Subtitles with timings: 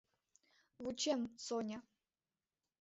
[0.83, 1.79] Вучем, Соня!